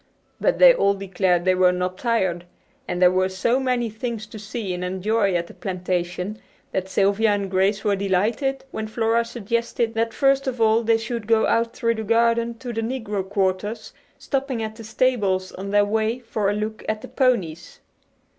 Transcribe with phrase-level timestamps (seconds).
[0.39, 2.45] But they all declared they were not tired,
[2.87, 6.39] and there were so many things to see and enjoy at the plantation
[6.71, 11.27] that Sylvia and Grace were delighted when Flora suggested that first of all they should
[11.27, 15.85] go out through the garden to the negro quarters, stopping at the stables on their
[15.85, 17.79] way for a look at the ponies.